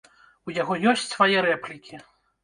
[0.49, 2.01] У яго ёсць свае рэплікі.